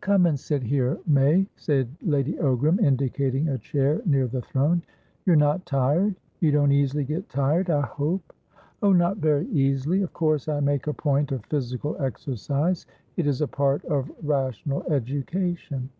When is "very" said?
9.18-9.46